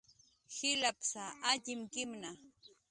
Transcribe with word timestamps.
jilapsa 0.55 1.23
atyimkinhna 1.51 2.29